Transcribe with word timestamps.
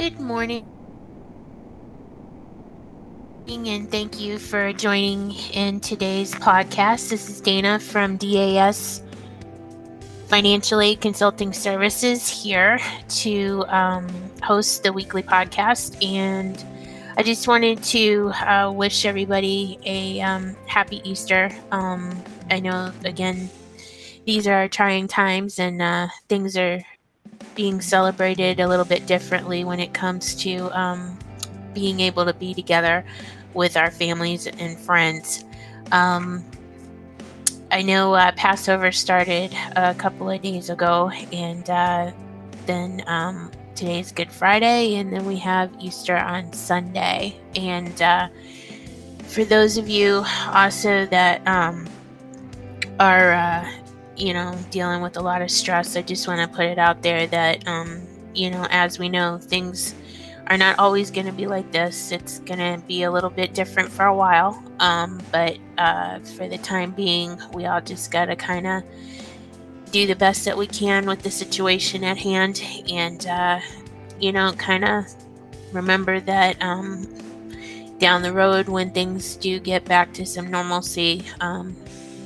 Good 0.00 0.18
morning. 0.18 0.64
And 3.46 3.90
thank 3.90 4.18
you 4.18 4.38
for 4.38 4.72
joining 4.72 5.32
in 5.52 5.80
today's 5.80 6.32
podcast. 6.32 7.10
This 7.10 7.28
is 7.28 7.42
Dana 7.42 7.78
from 7.78 8.16
DAS 8.16 9.02
Financial 10.28 10.80
Aid 10.80 11.02
Consulting 11.02 11.52
Services 11.52 12.26
here 12.26 12.80
to 13.20 13.66
um, 13.68 14.08
host 14.42 14.84
the 14.84 14.90
weekly 14.94 15.22
podcast. 15.22 16.02
And 16.02 16.64
I 17.18 17.22
just 17.22 17.46
wanted 17.46 17.82
to 17.82 18.30
uh, 18.30 18.72
wish 18.74 19.04
everybody 19.04 19.78
a 19.84 20.22
um, 20.22 20.56
happy 20.66 21.02
Easter. 21.04 21.50
Um, 21.72 22.24
I 22.50 22.58
know, 22.58 22.90
again, 23.04 23.50
these 24.24 24.46
are 24.46 24.66
trying 24.66 25.08
times 25.08 25.58
and 25.58 25.82
uh, 25.82 26.08
things 26.26 26.56
are 26.56 26.80
being 27.54 27.80
celebrated 27.80 28.60
a 28.60 28.68
little 28.68 28.84
bit 28.84 29.06
differently 29.06 29.64
when 29.64 29.80
it 29.80 29.92
comes 29.92 30.34
to 30.36 30.70
um, 30.78 31.18
being 31.74 32.00
able 32.00 32.24
to 32.24 32.34
be 32.34 32.54
together 32.54 33.04
with 33.54 33.76
our 33.76 33.90
families 33.90 34.46
and 34.46 34.78
friends. 34.78 35.44
Um, 35.92 36.44
I 37.72 37.82
know 37.82 38.14
uh, 38.14 38.32
Passover 38.32 38.90
started 38.90 39.54
a 39.76 39.94
couple 39.94 40.28
of 40.28 40.42
days 40.42 40.70
ago, 40.70 41.10
and 41.32 41.68
uh, 41.70 42.10
then 42.66 43.02
um, 43.06 43.50
today's 43.74 44.10
Good 44.10 44.30
Friday, 44.30 44.96
and 44.96 45.12
then 45.12 45.24
we 45.24 45.36
have 45.36 45.70
Easter 45.80 46.16
on 46.16 46.52
Sunday. 46.52 47.36
And 47.54 48.00
uh, 48.02 48.28
for 49.24 49.44
those 49.44 49.78
of 49.78 49.88
you 49.88 50.24
also 50.48 51.06
that 51.06 51.46
um, 51.46 51.88
are, 52.98 53.32
uh, 53.32 53.70
you 54.20 54.34
know, 54.34 54.56
dealing 54.70 55.00
with 55.00 55.16
a 55.16 55.20
lot 55.20 55.40
of 55.40 55.50
stress, 55.50 55.96
I 55.96 56.02
just 56.02 56.28
want 56.28 56.40
to 56.40 56.56
put 56.56 56.66
it 56.66 56.78
out 56.78 57.02
there 57.02 57.26
that, 57.28 57.66
um, 57.66 58.06
you 58.34 58.50
know, 58.50 58.66
as 58.70 58.98
we 58.98 59.08
know, 59.08 59.38
things 59.38 59.94
are 60.48 60.58
not 60.58 60.78
always 60.78 61.10
going 61.10 61.26
to 61.26 61.32
be 61.32 61.46
like 61.46 61.72
this. 61.72 62.12
It's 62.12 62.40
going 62.40 62.58
to 62.58 62.84
be 62.86 63.04
a 63.04 63.10
little 63.10 63.30
bit 63.30 63.54
different 63.54 63.90
for 63.90 64.04
a 64.04 64.14
while. 64.14 64.62
Um, 64.78 65.20
but 65.32 65.56
uh, 65.78 66.18
for 66.20 66.48
the 66.48 66.58
time 66.58 66.90
being, 66.90 67.40
we 67.54 67.64
all 67.64 67.80
just 67.80 68.10
got 68.10 68.26
to 68.26 68.36
kind 68.36 68.66
of 68.66 68.82
do 69.90 70.06
the 70.06 70.16
best 70.16 70.44
that 70.44 70.56
we 70.56 70.66
can 70.66 71.06
with 71.06 71.22
the 71.22 71.30
situation 71.30 72.04
at 72.04 72.18
hand 72.18 72.62
and, 72.90 73.26
uh, 73.26 73.60
you 74.20 74.32
know, 74.32 74.52
kind 74.52 74.84
of 74.84 75.06
remember 75.72 76.20
that 76.20 76.60
um, 76.62 77.08
down 77.98 78.22
the 78.22 78.32
road 78.32 78.68
when 78.68 78.90
things 78.90 79.36
do 79.36 79.58
get 79.58 79.84
back 79.84 80.12
to 80.14 80.26
some 80.26 80.50
normalcy, 80.50 81.24
um, 81.40 81.76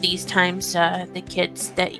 these 0.04 0.26
times 0.26 0.76
uh, 0.76 1.06
the 1.14 1.22
kids 1.22 1.70
that 1.70 1.90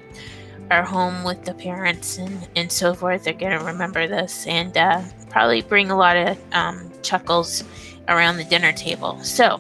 are 0.71 0.83
home 0.83 1.25
with 1.25 1.43
the 1.47 1.55
parents 1.55 2.19
and, 2.19 2.47
and 2.55 2.71
so 2.71 2.93
forth 2.93 3.27
are 3.27 3.33
going 3.33 3.59
to 3.59 3.65
remember 3.65 4.07
this 4.07 4.47
and 4.47 4.77
uh, 4.77 5.01
probably 5.31 5.63
bring 5.63 5.91
a 5.91 5.97
lot 5.97 6.15
of 6.15 6.39
um, 6.53 6.91
chuckles 7.03 7.65
around 8.09 8.37
the 8.37 8.45
dinner 8.45 8.73
table. 8.73 9.19
So, 9.21 9.59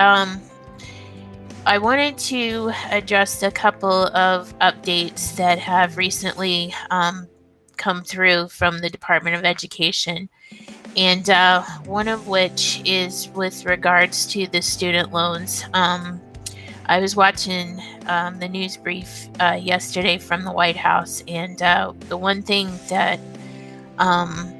um, 0.00 0.40
I 1.66 1.78
wanted 1.78 2.18
to 2.18 2.72
address 2.90 3.44
a 3.44 3.50
couple 3.52 4.08
of 4.08 4.58
updates 4.58 5.36
that 5.36 5.60
have 5.60 5.96
recently 5.96 6.74
um, 6.90 7.28
come 7.76 8.02
through 8.02 8.48
from 8.48 8.80
the 8.80 8.90
Department 8.90 9.36
of 9.36 9.44
Education. 9.44 10.28
And 10.96 11.30
uh, 11.30 11.62
one 11.84 12.08
of 12.08 12.26
which 12.26 12.82
is 12.84 13.28
with 13.34 13.64
regards 13.64 14.26
to 14.26 14.48
the 14.48 14.62
student 14.62 15.12
loans. 15.12 15.64
Um, 15.74 16.20
I 16.86 17.00
was 17.00 17.16
watching 17.16 17.80
um, 18.06 18.38
the 18.38 18.48
news 18.48 18.76
brief 18.76 19.28
uh, 19.40 19.58
yesterday 19.60 20.18
from 20.18 20.44
the 20.44 20.52
White 20.52 20.76
House, 20.76 21.22
and 21.26 21.60
uh, 21.62 21.92
the 22.08 22.16
one 22.16 22.42
thing 22.42 22.70
that 22.88 23.18
um, 23.98 24.52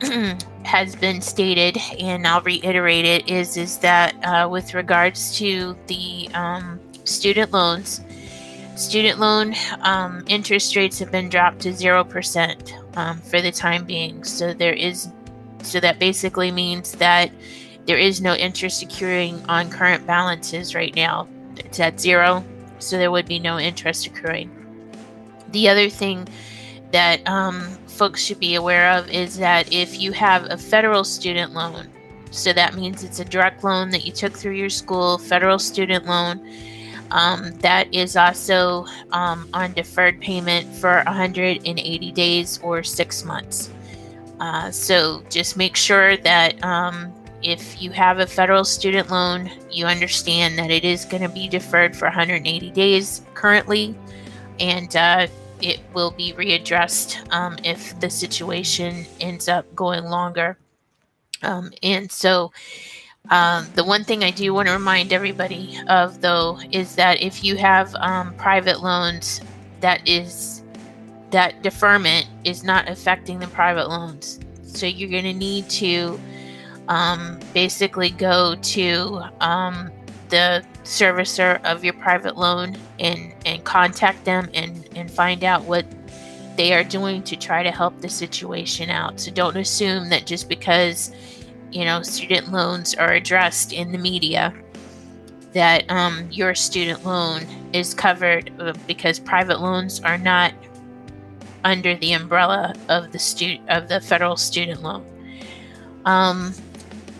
has 0.64 0.96
been 0.96 1.20
stated, 1.20 1.76
and 1.98 2.26
I'll 2.26 2.40
reiterate 2.40 3.04
it, 3.04 3.28
is 3.28 3.56
is 3.56 3.78
that 3.78 4.14
uh, 4.24 4.48
with 4.48 4.72
regards 4.72 5.36
to 5.38 5.76
the 5.86 6.30
um, 6.32 6.80
student 7.04 7.52
loans, 7.52 8.00
student 8.76 9.18
loan 9.18 9.54
um, 9.80 10.24
interest 10.28 10.76
rates 10.76 10.98
have 10.98 11.12
been 11.12 11.28
dropped 11.28 11.60
to 11.60 11.74
zero 11.74 12.04
percent 12.04 12.74
um, 12.94 13.20
for 13.20 13.42
the 13.42 13.52
time 13.52 13.84
being. 13.84 14.24
So 14.24 14.54
there 14.54 14.72
is, 14.72 15.08
so 15.62 15.78
that 15.80 15.98
basically 15.98 16.50
means 16.50 16.92
that 16.92 17.30
there 17.84 17.98
is 17.98 18.22
no 18.22 18.34
interest 18.34 18.82
accruing 18.82 19.44
on 19.46 19.68
current 19.68 20.06
balances 20.06 20.74
right 20.74 20.94
now 20.96 21.28
it's 21.58 21.80
at 21.80 22.00
zero, 22.00 22.44
so 22.78 22.98
there 22.98 23.10
would 23.10 23.26
be 23.26 23.38
no 23.38 23.58
interest 23.58 24.06
accruing. 24.06 24.50
The 25.52 25.68
other 25.68 25.88
thing 25.88 26.28
that 26.92 27.26
um, 27.28 27.62
folks 27.86 28.22
should 28.22 28.40
be 28.40 28.54
aware 28.54 28.92
of 28.92 29.08
is 29.10 29.38
that 29.38 29.72
if 29.72 30.00
you 30.00 30.12
have 30.12 30.44
a 30.50 30.56
federal 30.56 31.04
student 31.04 31.52
loan, 31.52 31.88
so 32.30 32.52
that 32.52 32.74
means 32.74 33.02
it's 33.02 33.20
a 33.20 33.24
direct 33.24 33.64
loan 33.64 33.90
that 33.90 34.04
you 34.04 34.12
took 34.12 34.32
through 34.32 34.52
your 34.52 34.70
school, 34.70 35.18
federal 35.18 35.58
student 35.58 36.06
loan. 36.06 36.46
Um, 37.10 37.52
that 37.60 37.92
is 37.94 38.16
also 38.16 38.84
um, 39.12 39.48
on 39.54 39.72
deferred 39.72 40.20
payment 40.20 40.74
for 40.74 41.02
180 41.06 42.12
days 42.12 42.58
or 42.62 42.82
six 42.82 43.24
months. 43.24 43.70
Uh, 44.40 44.70
so 44.70 45.22
just 45.30 45.56
make 45.56 45.76
sure 45.76 46.16
that 46.18 46.62
um, 46.64 47.12
if 47.46 47.80
you 47.80 47.92
have 47.92 48.18
a 48.18 48.26
federal 48.26 48.64
student 48.64 49.08
loan, 49.08 49.48
you 49.70 49.86
understand 49.86 50.58
that 50.58 50.68
it 50.68 50.84
is 50.84 51.04
going 51.04 51.22
to 51.22 51.28
be 51.28 51.48
deferred 51.48 51.96
for 51.96 52.06
180 52.06 52.70
days 52.72 53.22
currently, 53.34 53.94
and 54.58 54.96
uh, 54.96 55.28
it 55.62 55.78
will 55.94 56.10
be 56.10 56.32
readdressed 56.32 57.32
um, 57.32 57.56
if 57.62 57.98
the 58.00 58.10
situation 58.10 59.06
ends 59.20 59.48
up 59.48 59.72
going 59.76 60.04
longer. 60.04 60.58
Um, 61.44 61.70
and 61.84 62.10
so, 62.10 62.50
um, 63.30 63.68
the 63.76 63.84
one 63.84 64.02
thing 64.02 64.24
I 64.24 64.32
do 64.32 64.52
want 64.52 64.66
to 64.66 64.74
remind 64.74 65.12
everybody 65.12 65.78
of, 65.86 66.20
though, 66.20 66.58
is 66.72 66.96
that 66.96 67.22
if 67.22 67.44
you 67.44 67.56
have 67.56 67.94
um, 67.96 68.34
private 68.34 68.82
loans, 68.82 69.40
that 69.80 70.06
is 70.08 70.64
that 71.30 71.62
deferment 71.62 72.26
is 72.44 72.64
not 72.64 72.88
affecting 72.88 73.38
the 73.38 73.48
private 73.48 73.88
loans. 73.88 74.40
So 74.64 74.86
you're 74.86 75.10
going 75.10 75.24
to 75.24 75.32
need 75.32 75.68
to 75.70 76.18
um, 76.88 77.38
basically 77.52 78.10
go 78.10 78.54
to 78.56 79.22
um, 79.40 79.90
the 80.28 80.64
servicer 80.84 81.62
of 81.64 81.84
your 81.84 81.94
private 81.94 82.36
loan 82.36 82.76
and, 82.98 83.34
and 83.44 83.64
contact 83.64 84.24
them 84.24 84.48
and, 84.54 84.88
and 84.96 85.10
find 85.10 85.44
out 85.44 85.64
what 85.64 85.84
they 86.56 86.72
are 86.72 86.84
doing 86.84 87.22
to 87.22 87.36
try 87.36 87.62
to 87.62 87.70
help 87.70 88.00
the 88.00 88.08
situation 88.08 88.90
out. 88.90 89.20
So 89.20 89.30
don't 89.30 89.56
assume 89.56 90.08
that 90.08 90.26
just 90.26 90.48
because, 90.48 91.12
you 91.70 91.84
know, 91.84 92.02
student 92.02 92.50
loans 92.50 92.94
are 92.94 93.12
addressed 93.12 93.72
in 93.72 93.92
the 93.92 93.98
media 93.98 94.54
that 95.52 95.90
um, 95.90 96.28
your 96.30 96.54
student 96.54 97.04
loan 97.04 97.46
is 97.72 97.94
covered 97.94 98.52
uh, 98.58 98.74
because 98.86 99.18
private 99.18 99.60
loans 99.60 100.00
are 100.00 100.18
not 100.18 100.52
under 101.64 101.96
the 101.96 102.12
umbrella 102.12 102.74
of 102.88 103.10
the 103.12 103.18
stu- 103.18 103.58
of 103.68 103.88
the 103.88 104.00
federal 104.00 104.36
student 104.36 104.82
loan. 104.82 105.04
Um, 106.04 106.52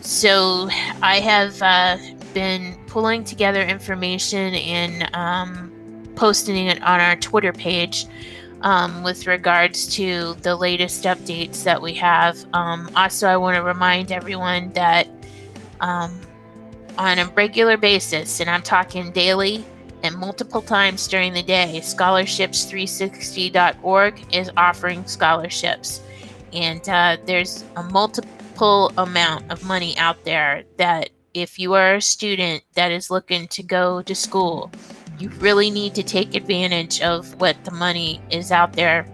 so 0.07 0.69
I 1.03 1.21
have 1.21 1.61
uh, 1.61 1.99
been 2.33 2.79
pulling 2.87 3.25
together 3.25 3.61
information 3.63 4.55
and 4.55 5.15
um, 5.15 6.09
posting 6.15 6.69
it 6.69 6.81
on 6.83 7.01
our 7.01 7.17
Twitter 7.17 7.53
page 7.53 8.07
um, 8.63 9.03
with 9.03 9.27
regards 9.27 9.87
to 9.97 10.35
the 10.43 10.55
latest 10.55 11.03
updates 11.05 11.65
that 11.65 11.83
we 11.83 11.93
have. 11.95 12.39
Um, 12.53 12.89
also, 12.95 13.27
I 13.27 13.37
want 13.37 13.57
to 13.57 13.63
remind 13.63 14.13
everyone 14.13 14.73
that 14.75 15.09
um, 15.81 16.21
on 16.99 17.19
a 17.19 17.27
regular 17.31 17.77
basis, 17.77 18.39
and 18.41 18.49
I'm 18.49 18.63
talking 18.63 19.11
daily 19.11 19.65
and 20.03 20.15
multiple 20.15 20.63
times 20.63 21.09
during 21.09 21.33
the 21.33 21.43
day, 21.43 21.81
scholarships360.org 21.83 24.35
is 24.35 24.51
offering 24.57 25.05
scholarships. 25.07 26.01
And 26.53 26.89
uh, 26.89 27.17
there's 27.27 27.65
a 27.75 27.83
multiple 27.83 28.31
ample 28.57 28.91
amount 28.97 29.51
of 29.53 29.63
money 29.65 29.97
out 29.99 30.25
there 30.25 30.65
that 30.79 31.11
if 31.35 31.59
you 31.59 31.75
are 31.75 31.97
a 31.97 32.01
student 32.01 32.63
that 32.73 32.91
is 32.91 33.11
looking 33.11 33.47
to 33.49 33.63
go 33.63 34.01
to 34.01 34.15
school, 34.15 34.71
you 35.19 35.29
really 35.41 35.71
need 35.71 35.95
to 35.95 36.03
take 36.03 36.35
advantage 36.35 37.03
of 37.03 37.39
what 37.39 37.63
the 37.65 37.71
money 37.71 38.19
is 38.31 38.51
out 38.51 38.73
there 38.73 39.07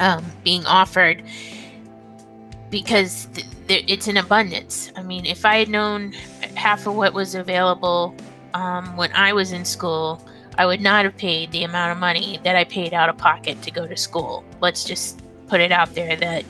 um, 0.00 0.22
being 0.44 0.66
offered 0.66 1.22
because 2.68 3.26
th- 3.32 3.46
th- 3.68 3.84
it's 3.88 4.06
in 4.06 4.18
abundance. 4.18 4.92
I 4.96 5.02
mean, 5.02 5.24
if 5.24 5.46
I 5.46 5.56
had 5.56 5.70
known 5.70 6.12
half 6.54 6.86
of 6.86 6.94
what 6.94 7.14
was 7.14 7.34
available 7.34 8.14
um, 8.52 8.98
when 8.98 9.10
I 9.14 9.32
was 9.32 9.52
in 9.52 9.64
school, 9.64 10.22
I 10.58 10.66
would 10.66 10.82
not 10.82 11.06
have 11.06 11.16
paid 11.16 11.52
the 11.52 11.64
amount 11.64 11.92
of 11.92 11.98
money 11.98 12.38
that 12.44 12.54
I 12.54 12.64
paid 12.64 12.92
out 12.92 13.08
of 13.08 13.16
pocket 13.16 13.62
to 13.62 13.70
go 13.70 13.86
to 13.86 13.96
school. 13.96 14.44
Let's 14.60 14.84
just 14.84 15.22
put 15.48 15.60
it 15.60 15.72
out 15.72 15.94
there 15.94 16.16
that 16.16 16.44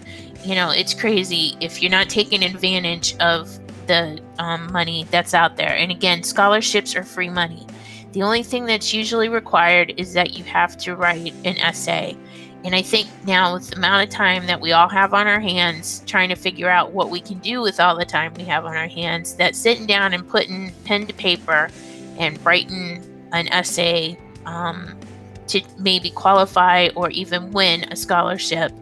you 0.44 0.54
know, 0.54 0.70
it's 0.70 0.94
crazy 0.94 1.56
if 1.60 1.82
you're 1.82 1.90
not 1.90 2.08
taking 2.08 2.42
advantage 2.42 3.16
of 3.18 3.58
the 3.86 4.20
um, 4.38 4.70
money 4.72 5.06
that's 5.10 5.34
out 5.34 5.56
there. 5.56 5.74
And 5.74 5.90
again, 5.90 6.22
scholarships 6.22 6.94
are 6.94 7.02
free 7.02 7.28
money. 7.28 7.66
The 8.12 8.22
only 8.22 8.42
thing 8.42 8.66
that's 8.66 8.94
usually 8.94 9.28
required 9.28 9.94
is 9.96 10.12
that 10.12 10.34
you 10.34 10.44
have 10.44 10.76
to 10.78 10.94
write 10.94 11.34
an 11.44 11.58
essay. 11.58 12.16
And 12.64 12.74
I 12.74 12.82
think 12.82 13.08
now, 13.24 13.54
with 13.54 13.70
the 13.70 13.76
amount 13.76 14.08
of 14.08 14.10
time 14.10 14.46
that 14.46 14.60
we 14.60 14.72
all 14.72 14.88
have 14.88 15.14
on 15.14 15.26
our 15.26 15.40
hands, 15.40 16.02
trying 16.06 16.28
to 16.28 16.34
figure 16.34 16.68
out 16.68 16.92
what 16.92 17.08
we 17.08 17.20
can 17.20 17.38
do 17.38 17.60
with 17.60 17.78
all 17.78 17.96
the 17.96 18.04
time 18.04 18.34
we 18.34 18.44
have 18.44 18.64
on 18.64 18.76
our 18.76 18.88
hands, 18.88 19.34
that 19.34 19.54
sitting 19.54 19.86
down 19.86 20.12
and 20.12 20.28
putting 20.28 20.72
pen 20.84 21.06
to 21.06 21.14
paper 21.14 21.70
and 22.18 22.44
writing 22.44 23.04
an 23.32 23.48
essay 23.48 24.18
um, 24.44 24.98
to 25.46 25.62
maybe 25.78 26.10
qualify 26.10 26.88
or 26.96 27.10
even 27.10 27.52
win 27.52 27.84
a 27.92 27.96
scholarship, 27.96 28.72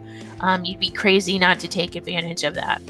um, 0.41 0.65
you'd 0.65 0.79
be 0.79 0.89
crazy 0.89 1.39
not 1.39 1.59
to 1.59 1.67
take 1.67 1.95
advantage 1.95 2.43
of 2.43 2.53
that. 2.55 2.81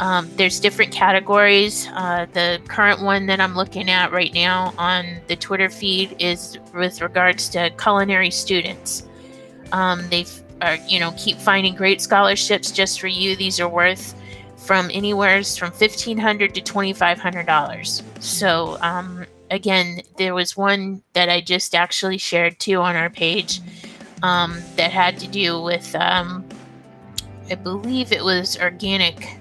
Um, 0.00 0.28
there's 0.36 0.58
different 0.58 0.92
categories. 0.92 1.86
Uh, 1.92 2.26
the 2.32 2.60
current 2.66 3.02
one 3.02 3.26
that 3.26 3.40
I'm 3.40 3.54
looking 3.54 3.88
at 3.88 4.10
right 4.10 4.32
now 4.34 4.74
on 4.76 5.20
the 5.28 5.36
Twitter 5.36 5.70
feed 5.70 6.16
is 6.18 6.58
with 6.74 7.00
regards 7.00 7.48
to 7.50 7.70
culinary 7.78 8.30
students. 8.30 9.04
Um, 9.70 10.08
they 10.10 10.26
are, 10.60 10.76
you 10.88 10.98
know, 10.98 11.14
keep 11.16 11.36
finding 11.38 11.74
great 11.74 12.00
scholarships 12.00 12.72
just 12.72 13.00
for 13.00 13.06
you. 13.06 13.36
These 13.36 13.60
are 13.60 13.68
worth 13.68 14.14
from 14.56 14.90
anywhere 14.92 15.42
from 15.44 15.70
1,500 15.70 16.54
to 16.54 16.60
$2,500. 16.60 18.02
So, 18.22 18.78
um, 18.80 19.26
again, 19.50 20.02
there 20.16 20.34
was 20.34 20.56
one 20.56 21.02
that 21.12 21.28
I 21.28 21.40
just 21.40 21.74
actually 21.74 22.18
shared 22.18 22.58
too 22.58 22.76
on 22.76 22.96
our 22.96 23.10
page 23.10 23.60
um, 24.22 24.60
that 24.76 24.90
had 24.90 25.18
to 25.20 25.28
do 25.28 25.60
with, 25.60 25.94
um, 25.96 26.44
I 27.52 27.54
believe 27.54 28.12
it 28.12 28.24
was 28.24 28.58
organic, 28.58 29.36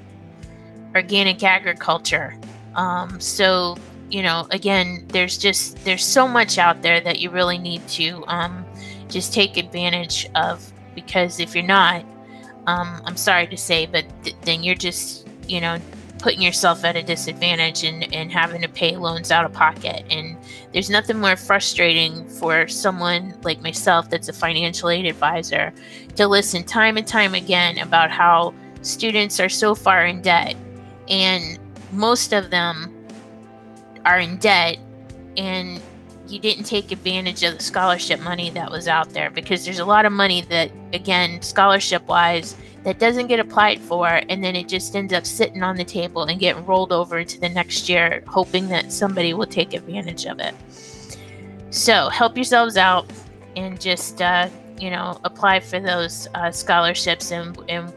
organic 0.93 1.43
agriculture. 1.43 2.35
Um, 2.75 3.21
so 3.21 3.77
you 4.09 4.21
know, 4.21 4.45
again, 4.51 5.05
there's 5.07 5.37
just 5.37 5.81
there's 5.85 6.03
so 6.03 6.27
much 6.27 6.57
out 6.57 6.81
there 6.81 6.99
that 6.99 7.19
you 7.19 7.29
really 7.29 7.57
need 7.57 7.87
to 7.87 8.25
um, 8.27 8.65
just 9.07 9.33
take 9.33 9.55
advantage 9.55 10.29
of 10.35 10.73
because 10.93 11.39
if 11.39 11.55
you're 11.55 11.63
not, 11.63 12.03
um, 12.67 13.01
I'm 13.05 13.15
sorry 13.15 13.47
to 13.47 13.55
say, 13.55 13.85
but 13.85 14.03
th- 14.23 14.35
then 14.41 14.61
you're 14.61 14.75
just 14.75 15.25
you 15.47 15.61
know 15.61 15.79
putting 16.21 16.41
yourself 16.41 16.85
at 16.85 16.95
a 16.95 17.01
disadvantage 17.01 17.83
and, 17.83 18.13
and 18.13 18.31
having 18.31 18.61
to 18.61 18.69
pay 18.69 18.95
loans 18.95 19.31
out 19.31 19.43
of 19.43 19.51
pocket. 19.51 20.05
And 20.09 20.37
there's 20.71 20.89
nothing 20.89 21.19
more 21.19 21.35
frustrating 21.35 22.27
for 22.29 22.67
someone 22.67 23.35
like 23.43 23.61
myself 23.61 24.09
that's 24.09 24.29
a 24.29 24.33
financial 24.33 24.89
aid 24.89 25.05
advisor 25.07 25.73
to 26.15 26.27
listen 26.27 26.63
time 26.63 26.97
and 26.97 27.07
time 27.07 27.33
again 27.33 27.79
about 27.79 28.11
how 28.11 28.53
students 28.83 29.39
are 29.39 29.49
so 29.49 29.73
far 29.73 30.05
in 30.05 30.21
debt. 30.21 30.55
And 31.09 31.57
most 31.91 32.33
of 32.33 32.51
them 32.51 32.95
are 34.05 34.19
in 34.19 34.37
debt 34.37 34.77
and 35.37 35.81
you 36.31 36.39
didn't 36.39 36.63
take 36.63 36.91
advantage 36.91 37.43
of 37.43 37.57
the 37.57 37.63
scholarship 37.63 38.19
money 38.21 38.49
that 38.51 38.71
was 38.71 38.87
out 38.87 39.09
there 39.09 39.29
because 39.29 39.65
there's 39.65 39.79
a 39.79 39.85
lot 39.85 40.05
of 40.05 40.11
money 40.11 40.41
that, 40.41 40.71
again, 40.93 41.41
scholarship 41.41 42.05
wise, 42.07 42.55
that 42.83 42.99
doesn't 42.99 43.27
get 43.27 43.39
applied 43.39 43.79
for 43.79 44.21
and 44.29 44.43
then 44.43 44.55
it 44.55 44.67
just 44.67 44.95
ends 44.95 45.13
up 45.13 45.25
sitting 45.25 45.63
on 45.63 45.75
the 45.75 45.83
table 45.83 46.23
and 46.23 46.39
getting 46.39 46.65
rolled 46.65 46.91
over 46.91 47.19
into 47.19 47.39
the 47.39 47.49
next 47.49 47.87
year 47.87 48.23
hoping 48.27 48.67
that 48.69 48.91
somebody 48.91 49.33
will 49.33 49.45
take 49.45 49.73
advantage 49.73 50.25
of 50.25 50.39
it. 50.39 50.55
So 51.69 52.09
help 52.09 52.35
yourselves 52.35 52.77
out 52.77 53.09
and 53.55 53.79
just 53.79 54.21
uh, 54.21 54.49
you 54.79 54.89
know 54.89 55.19
apply 55.23 55.59
for 55.59 55.79
those 55.79 56.27
uh, 56.33 56.51
scholarships 56.51 57.31
and, 57.31 57.57
and 57.69 57.93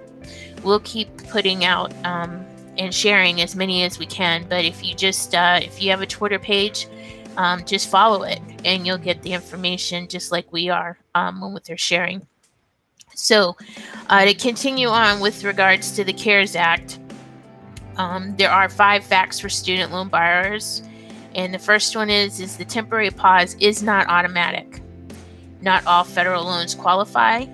we'll 0.63 0.81
keep 0.81 1.17
putting 1.29 1.65
out 1.65 1.93
um, 2.05 2.45
and 2.77 2.95
sharing 2.95 3.41
as 3.41 3.57
many 3.57 3.85
as 3.85 3.99
we 3.99 4.07
can. 4.07 4.47
But 4.49 4.65
if 4.65 4.85
you 4.85 4.95
just 4.95 5.35
uh, 5.35 5.61
if 5.63 5.83
you 5.83 5.91
have 5.91 6.03
a 6.03 6.07
twitter 6.07 6.39
page 6.39 6.89
um, 7.37 7.65
just 7.65 7.89
follow 7.89 8.23
it 8.23 8.41
and 8.65 8.87
you'll 8.87 8.99
get 8.99 9.23
the 9.23 9.33
information 9.33 10.09
just 10.09 10.33
like 10.33 10.53
we 10.53 10.69
are 10.69 10.99
um, 11.15 11.41
when 11.41 11.59
they're 11.67 11.77
sharing 11.77 12.27
so, 13.15 13.57
uh, 14.09 14.25
to 14.25 14.35
continue 14.35 14.89
on 14.89 15.21
with 15.21 15.45
regards 15.45 15.93
to 15.93 16.05
the 16.05 16.13
CARES 16.13 16.57
Act, 16.57 16.99
um, 17.97 18.35
there 18.37 18.51
are 18.51 18.69
five 18.69 19.05
facts 19.05 19.39
for 19.39 19.49
student 19.49 19.93
loan 19.93 20.09
borrowers, 20.09 20.83
and 21.35 21.55
the 21.55 21.59
first 21.59 21.95
one 21.95 22.11
is 22.11 22.41
is 22.41 22.57
the 22.57 22.65
temporary 22.65 23.11
pause 23.11 23.55
is 23.61 23.83
not 23.83 24.09
automatic. 24.09 24.81
Not 25.61 25.87
all 25.87 26.05
federal 26.05 26.45
loans 26.45 26.75
qualify. 26.75 27.47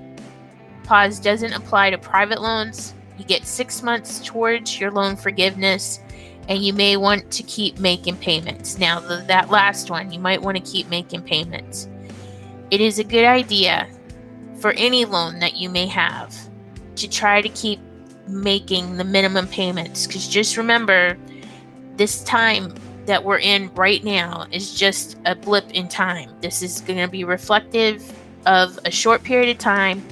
Pause 0.84 1.20
doesn't 1.20 1.52
apply 1.52 1.90
to 1.90 1.98
private 1.98 2.40
loans. 2.40 2.94
You 3.18 3.24
get 3.24 3.46
six 3.46 3.82
months 3.82 4.20
towards 4.24 4.80
your 4.80 4.90
loan 4.90 5.14
forgiveness, 5.14 6.00
and 6.50 6.64
you 6.64 6.72
may 6.72 6.96
want 6.96 7.30
to 7.30 7.44
keep 7.44 7.78
making 7.78 8.16
payments. 8.16 8.76
Now, 8.76 8.98
the, 8.98 9.24
that 9.28 9.50
last 9.50 9.88
one, 9.88 10.10
you 10.10 10.18
might 10.18 10.42
want 10.42 10.56
to 10.56 10.62
keep 10.62 10.90
making 10.90 11.22
payments. 11.22 11.88
It 12.72 12.80
is 12.80 12.98
a 12.98 13.04
good 13.04 13.24
idea 13.24 13.88
for 14.58 14.72
any 14.72 15.04
loan 15.04 15.38
that 15.38 15.56
you 15.56 15.70
may 15.70 15.86
have 15.86 16.36
to 16.96 17.08
try 17.08 17.40
to 17.40 17.48
keep 17.50 17.78
making 18.26 18.96
the 18.96 19.04
minimum 19.04 19.46
payments. 19.46 20.08
Because 20.08 20.26
just 20.26 20.56
remember, 20.56 21.16
this 21.94 22.24
time 22.24 22.74
that 23.06 23.22
we're 23.22 23.38
in 23.38 23.72
right 23.74 24.02
now 24.02 24.44
is 24.50 24.74
just 24.74 25.18
a 25.26 25.36
blip 25.36 25.70
in 25.70 25.86
time. 25.86 26.30
This 26.40 26.62
is 26.62 26.80
going 26.80 26.98
to 26.98 27.08
be 27.08 27.22
reflective 27.22 28.12
of 28.46 28.76
a 28.84 28.90
short 28.90 29.22
period 29.22 29.50
of 29.50 29.58
time. 29.58 30.02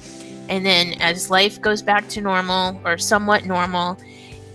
And 0.47 0.65
then 0.65 0.93
as 1.01 1.29
life 1.29 1.61
goes 1.61 1.81
back 1.81 2.07
to 2.09 2.21
normal 2.21 2.79
or 2.85 2.97
somewhat 2.97 3.45
normal, 3.45 3.99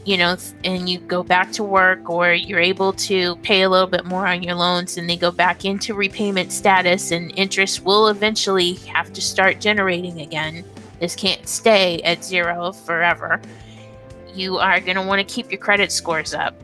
you 0.04 0.18
know, 0.18 0.36
and 0.64 0.88
you 0.88 0.98
go 1.00 1.22
back 1.22 1.50
to 1.52 1.64
work 1.64 2.10
or 2.10 2.32
you're 2.32 2.60
able 2.60 2.92
to 2.92 3.36
pay 3.36 3.62
a 3.62 3.70
little 3.70 3.86
bit 3.86 4.04
more 4.04 4.26
on 4.26 4.42
your 4.42 4.54
loans 4.54 4.98
and 4.98 5.08
they 5.08 5.16
go 5.16 5.30
back 5.30 5.64
into 5.64 5.94
repayment 5.94 6.52
status 6.52 7.10
and 7.10 7.32
interest 7.36 7.84
will 7.84 8.08
eventually 8.08 8.74
have 8.74 9.12
to 9.14 9.22
start 9.22 9.60
generating 9.60 10.20
again. 10.20 10.64
This 11.00 11.16
can't 11.16 11.48
stay 11.48 12.02
at 12.02 12.22
zero 12.22 12.72
forever. 12.72 13.40
You 14.34 14.58
are 14.58 14.80
going 14.80 14.96
to 14.96 15.02
want 15.02 15.26
to 15.26 15.34
keep 15.34 15.50
your 15.50 15.60
credit 15.60 15.90
scores 15.90 16.34
up. 16.34 16.54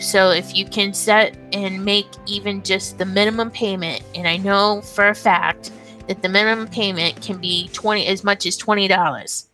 So 0.00 0.30
if 0.30 0.54
you 0.54 0.64
can 0.64 0.92
set 0.92 1.36
and 1.52 1.84
make 1.84 2.06
even 2.26 2.62
just 2.62 2.98
the 2.98 3.06
minimum 3.06 3.50
payment, 3.50 4.02
and 4.14 4.28
I 4.28 4.36
know 4.36 4.82
for 4.82 5.08
a 5.08 5.14
fact 5.14 5.72
that 6.06 6.22
the 6.22 6.28
minimum 6.28 6.68
payment 6.68 7.20
can 7.22 7.38
be 7.38 7.68
20 7.72 8.06
as 8.06 8.22
much 8.22 8.46
as 8.46 8.58
$20 8.58 9.46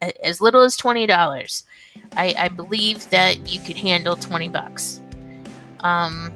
as 0.00 0.40
little 0.40 0.62
as 0.62 0.76
$20 0.76 1.64
I, 2.16 2.34
I 2.38 2.48
believe 2.48 3.08
that 3.10 3.48
you 3.48 3.60
could 3.60 3.76
handle 3.76 4.16
20 4.16 4.48
bucks. 4.48 5.00
Um, 5.80 6.32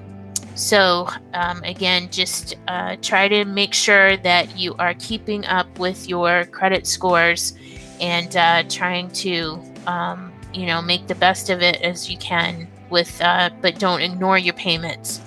so, 0.54 1.08
um, 1.32 1.62
again, 1.64 2.08
just 2.10 2.56
uh, 2.68 2.96
try 3.00 3.28
to 3.28 3.44
make 3.44 3.72
sure 3.72 4.16
that 4.18 4.56
you 4.56 4.74
are 4.74 4.94
keeping 4.94 5.44
up 5.46 5.78
with 5.78 6.08
your 6.08 6.44
credit 6.46 6.86
scores 6.86 7.54
and 8.00 8.36
uh, 8.36 8.64
trying 8.68 9.10
to, 9.12 9.62
um, 9.86 10.32
you 10.52 10.66
know, 10.66 10.82
make 10.82 11.06
the 11.06 11.14
best 11.14 11.48
of 11.48 11.62
it 11.62 11.80
as 11.80 12.10
you 12.10 12.18
can 12.18 12.68
with, 12.90 13.20
uh, 13.22 13.48
but 13.62 13.78
don't 13.78 14.02
ignore 14.02 14.36
your 14.36 14.54
payments. 14.54 15.20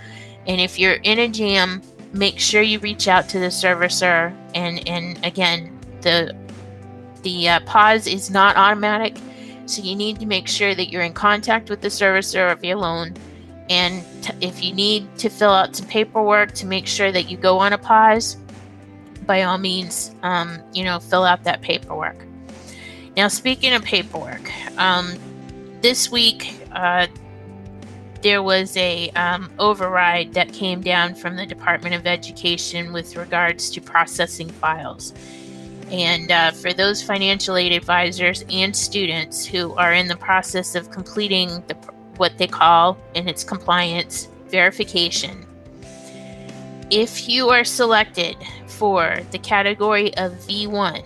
And 0.45 0.61
if 0.61 0.77
you're 0.77 0.99
in 1.03 1.19
a 1.19 1.27
jam, 1.27 1.81
make 2.13 2.39
sure 2.39 2.61
you 2.61 2.77
reach 2.79 3.07
out 3.07 3.27
to 3.29 3.39
the 3.39 3.47
servicer. 3.47 4.35
And, 4.53 4.87
and 4.87 5.23
again, 5.25 5.79
the 6.01 6.35
the 7.25 7.49
uh, 7.49 7.59
pause 7.61 8.05
is 8.05 8.29
not 8.29 8.55
automatic. 8.55 9.17
So 9.65 9.81
you 9.81 9.95
need 9.95 10.19
to 10.19 10.27
make 10.27 10.47
sure 10.47 10.75
that 10.75 10.91
you're 10.91 11.01
in 11.01 11.13
contact 11.13 11.71
with 11.71 11.81
the 11.81 11.87
servicer 11.87 12.51
of 12.51 12.63
your 12.63 12.77
loan. 12.77 13.15
And 13.67 14.05
t- 14.21 14.31
if 14.41 14.63
you 14.63 14.73
need 14.73 15.17
to 15.17 15.29
fill 15.29 15.49
out 15.49 15.75
some 15.75 15.87
paperwork 15.87 16.51
to 16.53 16.67
make 16.67 16.85
sure 16.85 17.11
that 17.11 17.23
you 17.31 17.35
go 17.35 17.57
on 17.57 17.73
a 17.73 17.79
pause, 17.79 18.37
by 19.25 19.41
all 19.41 19.57
means, 19.57 20.13
um, 20.21 20.59
you 20.71 20.85
know, 20.85 20.99
fill 20.99 21.23
out 21.23 21.43
that 21.45 21.63
paperwork. 21.63 22.15
Now, 23.17 23.27
speaking 23.27 23.73
of 23.73 23.83
paperwork, 23.83 24.51
um, 24.77 25.17
this 25.81 26.11
week 26.11 26.53
uh, 26.73 27.07
there 28.21 28.43
was 28.43 28.77
a 28.77 29.09
um, 29.11 29.49
override 29.57 30.33
that 30.35 30.53
came 30.53 30.81
down 30.81 31.15
from 31.15 31.37
the 31.37 31.45
Department 31.47 31.95
of 31.95 32.05
Education 32.05 32.93
with 32.93 33.15
regards 33.15 33.71
to 33.71 33.81
processing 33.81 34.49
files. 34.49 35.11
And 35.95 36.29
uh, 36.29 36.51
for 36.51 36.73
those 36.73 37.01
financial 37.01 37.55
aid 37.55 37.71
advisors 37.71 38.43
and 38.49 38.75
students 38.75 39.45
who 39.45 39.73
are 39.75 39.93
in 39.93 40.09
the 40.09 40.17
process 40.17 40.75
of 40.75 40.91
completing 40.91 41.63
the, 41.67 41.75
what 42.17 42.37
they 42.37 42.47
call 42.47 42.97
in 43.13 43.29
its 43.29 43.45
compliance 43.45 44.27
verification, 44.47 45.45
if 46.91 47.29
you 47.29 47.47
are 47.47 47.63
selected 47.63 48.35
for 48.67 49.21
the 49.31 49.39
category 49.39 50.13
of 50.17 50.33
V1 50.33 51.01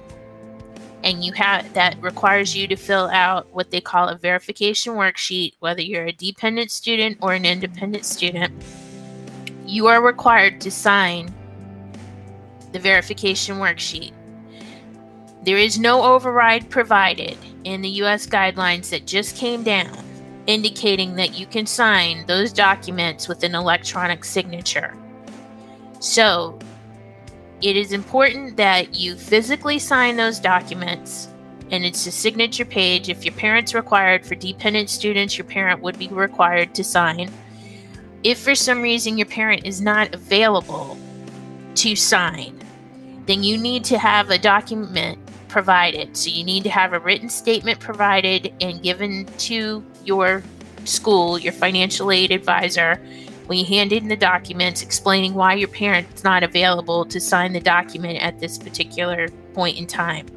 and 1.03 1.23
you 1.23 1.33
have 1.33 1.71
that 1.73 2.01
requires 2.01 2.57
you 2.57 2.67
to 2.67 2.75
fill 2.75 3.09
out 3.09 3.45
what 3.53 3.69
they 3.69 3.79
call 3.79 4.07
a 4.07 4.17
verification 4.17 4.95
worksheet, 4.95 5.53
whether 5.59 5.81
you're 5.81 6.07
a 6.07 6.11
dependent 6.11 6.71
student 6.71 7.15
or 7.21 7.33
an 7.33 7.45
independent 7.45 8.05
student, 8.05 8.51
you 9.67 9.85
are 9.85 10.01
required 10.01 10.59
to 10.61 10.71
sign 10.71 11.31
the 12.71 12.79
verification 12.79 13.57
worksheet. 13.57 14.13
There 15.43 15.57
is 15.57 15.79
no 15.79 16.03
override 16.03 16.69
provided 16.69 17.37
in 17.63 17.81
the 17.81 17.89
US 18.03 18.27
guidelines 18.27 18.89
that 18.89 19.07
just 19.07 19.37
came 19.37 19.63
down, 19.63 19.97
indicating 20.47 21.15
that 21.15 21.37
you 21.37 21.45
can 21.45 21.65
sign 21.65 22.25
those 22.25 22.51
documents 22.51 23.27
with 23.27 23.43
an 23.43 23.55
electronic 23.55 24.25
signature. 24.25 24.95
So, 25.99 26.59
it 27.61 27.75
is 27.75 27.91
important 27.91 28.57
that 28.57 28.95
you 28.95 29.15
physically 29.15 29.79
sign 29.79 30.15
those 30.15 30.39
documents 30.39 31.29
and 31.71 31.85
it's 31.85 32.05
a 32.07 32.11
signature 32.11 32.65
page. 32.65 33.09
If 33.09 33.23
your 33.23 33.33
parent's 33.33 33.73
required 33.73 34.25
for 34.25 34.35
dependent 34.35 34.89
students, 34.89 35.37
your 35.37 35.45
parent 35.45 35.81
would 35.81 35.99
be 35.99 36.07
required 36.07 36.73
to 36.75 36.83
sign. 36.83 37.31
If 38.23 38.39
for 38.39 38.55
some 38.55 38.81
reason 38.81 39.17
your 39.17 39.27
parent 39.27 39.65
is 39.65 39.79
not 39.79 40.13
available 40.13 40.97
to 41.75 41.95
sign, 41.95 42.59
then 43.25 43.43
you 43.43 43.57
need 43.57 43.83
to 43.85 43.99
have 43.99 44.31
a 44.31 44.37
document 44.37 45.19
provided. 45.49 46.15
So 46.15 46.29
you 46.29 46.43
need 46.43 46.63
to 46.63 46.69
have 46.69 46.93
a 46.93 46.99
written 46.99 47.29
statement 47.29 47.79
provided 47.79 48.53
and 48.61 48.81
given 48.81 49.25
to 49.39 49.83
your 50.05 50.43
school, 50.85 51.37
your 51.37 51.53
financial 51.53 52.11
aid 52.11 52.31
advisor, 52.31 53.01
when 53.47 53.57
you 53.57 53.65
hand 53.65 53.91
in 53.91 54.07
the 54.07 54.15
documents 54.15 54.83
explaining 54.83 55.33
why 55.33 55.55
your 55.55 55.67
parent's 55.67 56.23
not 56.23 56.43
available 56.43 57.03
to 57.05 57.19
sign 57.19 57.51
the 57.51 57.59
document 57.59 58.21
at 58.21 58.39
this 58.39 58.57
particular 58.57 59.27
point 59.53 59.77
in 59.77 59.87
time. 59.87 60.27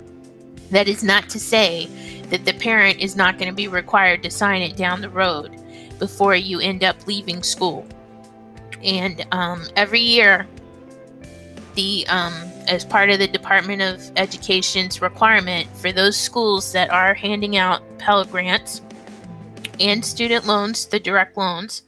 That 0.70 0.88
is 0.88 1.04
not 1.04 1.28
to 1.28 1.38
say 1.38 1.86
that 2.30 2.46
the 2.46 2.54
parent 2.54 3.00
is 3.00 3.14
not 3.14 3.38
going 3.38 3.50
to 3.50 3.54
be 3.54 3.68
required 3.68 4.22
to 4.22 4.30
sign 4.30 4.62
it 4.62 4.76
down 4.76 5.02
the 5.02 5.10
road 5.10 5.60
before 5.98 6.34
you 6.34 6.60
end 6.60 6.82
up 6.82 7.06
leaving 7.06 7.42
school. 7.42 7.86
And 8.82 9.26
um, 9.30 9.66
every 9.76 10.00
year, 10.00 10.46
the 11.74 12.06
um, 12.08 12.51
as 12.68 12.84
part 12.84 13.10
of 13.10 13.18
the 13.18 13.28
Department 13.28 13.82
of 13.82 14.10
Education's 14.16 15.02
requirement 15.02 15.68
for 15.76 15.92
those 15.92 16.16
schools 16.16 16.72
that 16.72 16.90
are 16.90 17.14
handing 17.14 17.56
out 17.56 17.82
Pell 17.98 18.24
Grants 18.24 18.80
and 19.80 20.04
student 20.04 20.46
loans, 20.46 20.86
the 20.86 21.00
direct 21.00 21.36
loans, 21.36 21.82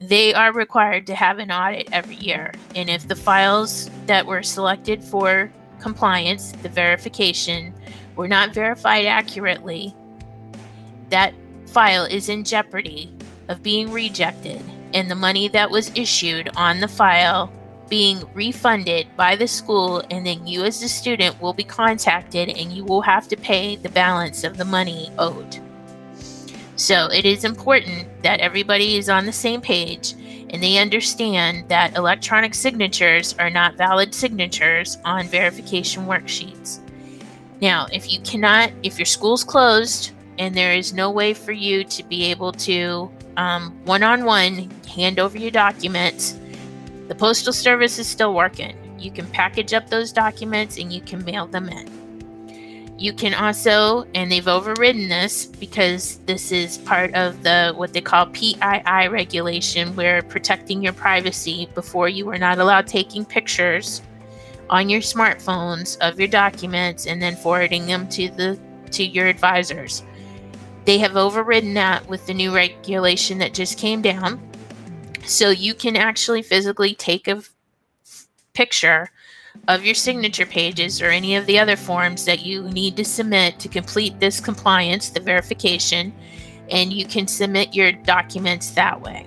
they 0.00 0.34
are 0.34 0.52
required 0.52 1.06
to 1.06 1.14
have 1.14 1.38
an 1.38 1.50
audit 1.50 1.88
every 1.92 2.16
year. 2.16 2.52
And 2.74 2.90
if 2.90 3.08
the 3.08 3.16
files 3.16 3.90
that 4.06 4.26
were 4.26 4.42
selected 4.42 5.02
for 5.02 5.52
compliance, 5.80 6.52
the 6.62 6.68
verification, 6.68 7.74
were 8.16 8.28
not 8.28 8.54
verified 8.54 9.06
accurately, 9.06 9.94
that 11.10 11.34
file 11.66 12.04
is 12.04 12.28
in 12.28 12.44
jeopardy 12.44 13.12
of 13.48 13.62
being 13.62 13.90
rejected 13.90 14.62
and 14.94 15.10
the 15.10 15.14
money 15.14 15.48
that 15.48 15.70
was 15.70 15.90
issued 15.96 16.48
on 16.56 16.80
the 16.80 16.88
file 16.88 17.52
being 17.88 18.22
refunded 18.34 19.06
by 19.16 19.36
the 19.36 19.46
school 19.46 20.02
and 20.10 20.26
then 20.26 20.46
you 20.46 20.64
as 20.64 20.82
a 20.82 20.88
student 20.88 21.40
will 21.40 21.52
be 21.52 21.64
contacted 21.64 22.48
and 22.48 22.72
you 22.72 22.84
will 22.84 23.02
have 23.02 23.28
to 23.28 23.36
pay 23.36 23.76
the 23.76 23.88
balance 23.90 24.44
of 24.44 24.56
the 24.56 24.64
money 24.64 25.10
owed. 25.18 25.60
So 26.76 27.06
it 27.06 27.24
is 27.24 27.44
important 27.44 28.08
that 28.22 28.40
everybody 28.40 28.96
is 28.96 29.08
on 29.08 29.26
the 29.26 29.32
same 29.32 29.60
page 29.60 30.14
and 30.50 30.62
they 30.62 30.78
understand 30.78 31.68
that 31.68 31.96
electronic 31.96 32.54
signatures 32.54 33.34
are 33.38 33.50
not 33.50 33.76
valid 33.76 34.14
signatures 34.14 34.98
on 35.04 35.28
verification 35.28 36.06
worksheets. 36.06 36.80
Now, 37.60 37.86
if 37.92 38.10
you 38.12 38.20
cannot, 38.20 38.72
if 38.82 38.98
your 38.98 39.06
school's 39.06 39.44
closed 39.44 40.10
and 40.38 40.54
there 40.54 40.74
is 40.74 40.92
no 40.92 41.10
way 41.10 41.32
for 41.34 41.52
you 41.52 41.84
to 41.84 42.02
be 42.02 42.24
able 42.24 42.52
to 42.52 43.10
one 43.84 44.02
on 44.02 44.24
one 44.24 44.70
hand 44.88 45.18
over 45.18 45.38
your 45.38 45.50
documents, 45.50 46.38
the 47.08 47.14
Postal 47.14 47.52
Service 47.52 47.98
is 47.98 48.06
still 48.06 48.34
working. 48.34 48.76
You 48.98 49.10
can 49.10 49.26
package 49.26 49.74
up 49.74 49.90
those 49.90 50.12
documents 50.12 50.78
and 50.78 50.92
you 50.92 51.00
can 51.00 51.24
mail 51.24 51.46
them 51.46 51.68
in. 51.68 52.04
You 52.96 53.12
can 53.12 53.34
also, 53.34 54.06
and 54.14 54.30
they've 54.30 54.46
overridden 54.46 55.08
this 55.08 55.46
because 55.46 56.18
this 56.26 56.52
is 56.52 56.78
part 56.78 57.12
of 57.14 57.42
the 57.42 57.72
what 57.76 57.92
they 57.92 58.00
call 58.00 58.26
PII 58.26 59.08
regulation, 59.08 59.96
where 59.96 60.22
protecting 60.22 60.82
your 60.82 60.92
privacy 60.92 61.68
before 61.74 62.08
you 62.08 62.24
were 62.24 62.38
not 62.38 62.58
allowed 62.58 62.86
taking 62.86 63.24
pictures 63.24 64.00
on 64.70 64.88
your 64.88 65.00
smartphones 65.00 65.98
of 65.98 66.18
your 66.18 66.28
documents 66.28 67.06
and 67.06 67.20
then 67.20 67.36
forwarding 67.36 67.86
them 67.86 68.08
to 68.10 68.30
the 68.30 68.58
to 68.92 69.04
your 69.04 69.26
advisors. 69.26 70.04
They 70.84 70.98
have 70.98 71.16
overridden 71.16 71.74
that 71.74 72.06
with 72.08 72.26
the 72.26 72.34
new 72.34 72.54
regulation 72.54 73.38
that 73.38 73.54
just 73.54 73.76
came 73.76 74.02
down. 74.02 74.40
So 75.26 75.50
you 75.50 75.74
can 75.74 75.96
actually 75.96 76.42
physically 76.42 76.94
take 76.94 77.28
a 77.28 77.38
f- 77.38 77.50
picture 78.52 79.10
of 79.68 79.84
your 79.84 79.94
signature 79.94 80.46
pages 80.46 81.00
or 81.00 81.10
any 81.10 81.36
of 81.36 81.46
the 81.46 81.58
other 81.58 81.76
forms 81.76 82.24
that 82.24 82.44
you 82.44 82.64
need 82.70 82.96
to 82.96 83.04
submit 83.04 83.58
to 83.60 83.68
complete 83.68 84.18
this 84.20 84.40
compliance, 84.40 85.10
the 85.10 85.20
verification, 85.20 86.12
and 86.70 86.92
you 86.92 87.06
can 87.06 87.26
submit 87.26 87.74
your 87.74 87.92
documents 87.92 88.70
that 88.70 89.00
way. 89.00 89.26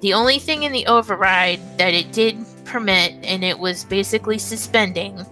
The 0.00 0.12
only 0.12 0.38
thing 0.38 0.64
in 0.64 0.72
the 0.72 0.86
override 0.86 1.60
that 1.78 1.94
it 1.94 2.12
did 2.12 2.44
permit, 2.64 3.12
and 3.24 3.42
it 3.42 3.58
was 3.58 3.84
basically 3.84 4.38
suspending, 4.38 5.24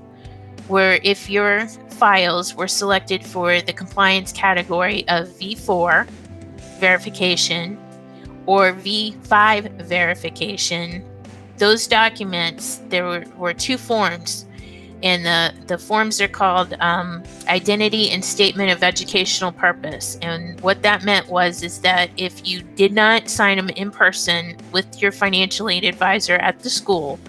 were 0.69 0.99
if 1.03 1.29
your 1.29 1.67
files 1.91 2.55
were 2.55 2.69
selected 2.69 3.25
for 3.25 3.61
the 3.61 3.73
compliance 3.73 4.33
category 4.33 5.07
of 5.09 5.29
V4 5.29 6.09
verification 6.81 7.79
or 8.47 8.73
V5 8.73 9.83
verification 9.83 11.05
those 11.59 11.87
documents, 11.87 12.81
there 12.89 13.05
were, 13.05 13.25
were 13.37 13.55
two 13.55 13.79
forms, 13.79 14.47
and 15.03 15.25
the, 15.25 15.55
the 15.67 15.79
forms 15.79 16.21
are 16.21 16.29
called 16.29 16.75
um, 16.81 17.23
Identity 17.47 18.11
and 18.11 18.25
Statement 18.25 18.71
of 18.71 18.83
Educational 18.83 19.53
Purpose. 19.53 20.19
And 20.23 20.59
what 20.63 20.83
that 20.83 21.05
meant 21.05 21.29
was 21.29 21.63
is 21.63 21.81
that 21.81 22.11
if 22.17 22.47
you 22.47 22.63
did 22.63 22.93
not 22.93 23.29
sign 23.29 23.59
them 23.59 23.69
in 23.71 23.91
person 23.91 24.57
with 24.73 25.01
your 25.01 25.13
financial 25.13 25.69
aid 25.69 25.85
advisor 25.85 26.37
at 26.37 26.61
the 26.61 26.71
school, 26.71 27.21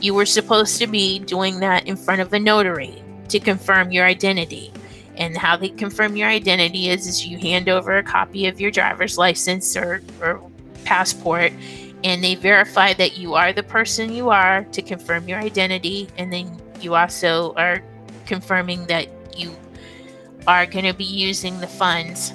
you 0.00 0.14
were 0.14 0.26
supposed 0.26 0.78
to 0.78 0.86
be 0.86 1.18
doing 1.18 1.60
that 1.60 1.86
in 1.86 1.96
front 1.96 2.22
of 2.22 2.32
a 2.32 2.40
notary 2.40 3.02
to 3.28 3.38
confirm 3.38 3.92
your 3.92 4.06
identity. 4.06 4.72
And 5.16 5.36
how 5.36 5.58
they 5.58 5.68
confirm 5.68 6.16
your 6.16 6.28
identity 6.28 6.88
is, 6.88 7.06
is 7.06 7.26
you 7.26 7.36
hand 7.36 7.68
over 7.68 7.98
a 7.98 8.02
copy 8.02 8.46
of 8.46 8.58
your 8.58 8.70
driver's 8.70 9.18
license 9.18 9.76
or, 9.76 10.00
or 10.22 10.40
passport 10.84 11.52
and 12.02 12.24
they 12.24 12.34
verify 12.34 12.92
that 12.94 13.18
you 13.18 13.34
are 13.34 13.52
the 13.52 13.62
person 13.62 14.12
you 14.12 14.30
are 14.30 14.64
to 14.64 14.82
confirm 14.82 15.28
your 15.28 15.38
identity 15.38 16.08
and 16.16 16.32
then 16.32 16.60
you 16.80 16.94
also 16.94 17.52
are 17.54 17.82
confirming 18.26 18.86
that 18.86 19.08
you 19.36 19.54
are 20.46 20.66
going 20.66 20.84
to 20.84 20.94
be 20.94 21.04
using 21.04 21.60
the 21.60 21.66
funds 21.66 22.32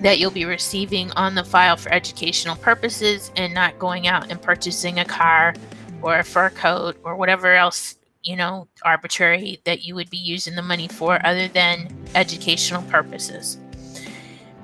that 0.00 0.18
you'll 0.18 0.30
be 0.30 0.46
receiving 0.46 1.10
on 1.12 1.34
the 1.34 1.44
file 1.44 1.76
for 1.76 1.92
educational 1.92 2.56
purposes 2.56 3.30
and 3.36 3.52
not 3.52 3.78
going 3.78 4.06
out 4.06 4.30
and 4.30 4.40
purchasing 4.40 4.98
a 4.98 5.04
car 5.04 5.54
or 6.00 6.18
a 6.18 6.24
fur 6.24 6.48
coat 6.50 6.96
or 7.04 7.16
whatever 7.16 7.54
else 7.54 7.96
you 8.22 8.36
know 8.36 8.68
arbitrary 8.84 9.60
that 9.64 9.84
you 9.84 9.94
would 9.94 10.10
be 10.10 10.16
using 10.16 10.54
the 10.54 10.62
money 10.62 10.88
for 10.88 11.24
other 11.24 11.48
than 11.48 11.88
educational 12.14 12.82
purposes. 12.82 13.58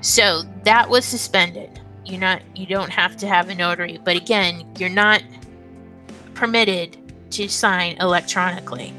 So 0.00 0.42
that 0.64 0.88
was 0.88 1.04
suspended 1.04 1.80
you're 2.06 2.20
not 2.20 2.42
you 2.54 2.66
don't 2.66 2.90
have 2.90 3.16
to 3.18 3.26
have 3.26 3.48
a 3.48 3.54
notary. 3.54 4.00
But 4.02 4.16
again 4.16 4.66
you're 4.78 4.88
not 4.88 5.22
permitted 6.34 6.96
to 7.32 7.48
sign 7.48 7.96
electronically. 7.98 8.92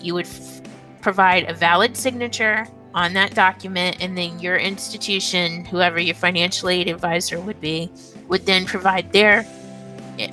You 0.00 0.14
would 0.14 0.26
f- 0.26 0.62
provide 1.00 1.50
a 1.50 1.54
valid 1.54 1.96
signature 1.96 2.66
on 2.94 3.14
that 3.14 3.34
document 3.34 3.96
and 4.00 4.16
then 4.16 4.38
your 4.38 4.56
institution 4.56 5.64
whoever 5.64 5.98
your 5.98 6.14
financial 6.14 6.68
aid 6.68 6.88
advisor 6.88 7.40
would 7.40 7.60
be 7.60 7.90
would 8.28 8.44
then 8.44 8.66
provide 8.66 9.10
their 9.12 9.46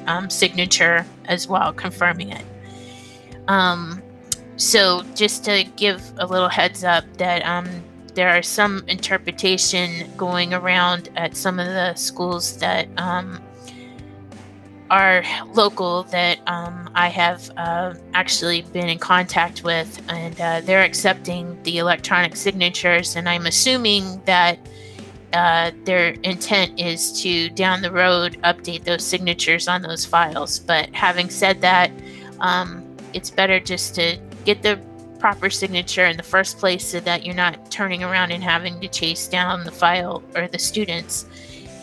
um, 0.08 0.30
signature 0.30 1.06
as 1.26 1.48
well 1.48 1.72
confirming 1.74 2.30
it. 2.32 2.46
Um, 3.48 4.02
so 4.58 5.04
just 5.16 5.46
to 5.46 5.64
give 5.78 6.02
a 6.18 6.26
little 6.26 6.50
heads 6.50 6.84
up 6.84 7.06
that 7.18 7.46
um, 7.46 7.68
there 8.20 8.28
are 8.28 8.44
some 8.44 8.84
interpretation 8.90 10.12
going 10.18 10.54
around 10.54 11.08
at 11.16 11.38
some 11.38 11.58
of 11.58 11.68
the 11.68 11.96
schools 11.96 12.58
that 12.58 12.86
um, 12.98 13.42
are 14.92 15.24
local 15.54 16.04
that 16.04 16.38
um, 16.46 16.90
I 16.96 17.08
have 17.08 17.50
uh, 17.56 17.94
actually 18.14 18.64
been 18.74 18.90
in 18.90 19.00
contact 19.00 19.64
with, 19.64 20.02
and 20.10 20.38
uh, 20.42 20.60
they're 20.66 20.84
accepting 20.84 21.58
the 21.64 21.78
electronic 21.78 22.36
signatures. 22.36 23.16
And 23.16 23.30
I'm 23.30 23.46
assuming 23.46 24.22
that 24.26 24.60
uh, 25.32 25.72
their 25.86 26.10
intent 26.24 26.78
is 26.78 27.22
to 27.22 27.50
down 27.52 27.82
the 27.82 27.90
road 27.90 28.38
update 28.44 28.84
those 28.84 29.06
signatures 29.06 29.70
on 29.70 29.82
those 29.82 30.04
files. 30.04 30.60
But 30.60 30.94
having 30.94 31.30
said 31.30 31.62
that, 31.62 31.90
um, 32.42 32.84
it's 33.14 33.30
better 33.30 33.62
just 33.62 33.96
to 33.96 34.18
get 34.44 34.62
the 34.62 34.78
proper 35.20 35.50
signature 35.50 36.06
in 36.06 36.18
the 36.18 36.24
first 36.24 36.58
place 36.58 36.86
so 36.86 37.00
that 37.02 37.26
you're 37.26 37.36
not 37.36 37.70
turning 37.70 38.04
around 38.04 38.32
and 38.32 38.44
having 38.44 38.80
to 38.80 38.88
chase 38.88 39.28
down 39.28 39.64
the 39.64 39.72
file 39.72 40.24
or 40.36 40.48
the 40.48 40.60
students 40.60 41.26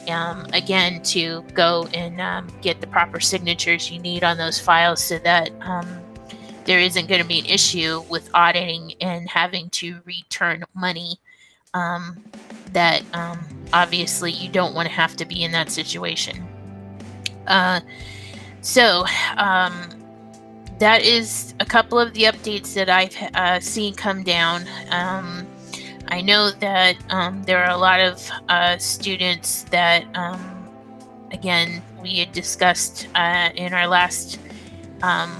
um, 0.08 0.46
again 0.52 1.02
to 1.02 1.42
go 1.54 1.88
and 1.94 2.20
um, 2.20 2.48
get 2.62 2.80
the 2.80 2.86
proper 2.86 3.20
signatures 3.20 3.90
you 3.90 3.98
need 3.98 4.24
on 4.24 4.36
those 4.36 4.58
files 4.58 5.02
so 5.02 5.18
that 5.18 5.50
um, 5.60 5.86
there 6.64 6.80
isn't 6.80 7.08
going 7.08 7.20
to 7.20 7.26
be 7.26 7.38
an 7.40 7.46
issue 7.46 8.02
with 8.08 8.28
auditing 8.34 8.94
and 9.00 9.28
having 9.28 9.70
to 9.70 10.00
return 10.04 10.64
money 10.74 11.18
um, 11.74 12.22
that 12.72 13.02
um, 13.14 13.38
obviously 13.72 14.32
you 14.32 14.48
don't 14.50 14.74
want 14.74 14.88
to 14.88 14.94
have 14.94 15.16
to 15.16 15.24
be 15.24 15.44
in 15.44 15.52
that 15.52 15.70
situation. 15.70 16.46
Uh, 17.46 17.80
so, 18.60 19.04
um, 19.36 19.72
that 20.78 21.02
is 21.02 21.54
a 21.60 21.64
couple 21.64 21.98
of 21.98 22.12
the 22.12 22.24
updates 22.24 22.74
that 22.74 22.88
I've 22.88 23.16
uh, 23.34 23.60
seen 23.60 23.94
come 23.94 24.22
down. 24.22 24.66
Um, 24.90 25.46
I 26.08 26.20
know 26.20 26.50
that 26.50 26.96
um, 27.10 27.42
there 27.44 27.64
are 27.64 27.70
a 27.70 27.76
lot 27.78 28.00
of 28.00 28.30
uh, 28.48 28.76
students 28.78 29.64
that, 29.64 30.04
um, 30.14 30.68
again, 31.32 31.82
we 32.02 32.18
had 32.18 32.32
discussed 32.32 33.08
uh, 33.14 33.50
in 33.54 33.72
our 33.72 33.86
last 33.86 34.38
um, 35.02 35.34